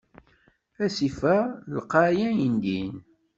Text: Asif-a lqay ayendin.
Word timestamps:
Asif-a 0.85 1.35
lqay 1.75 2.17
ayendin. 2.29 2.91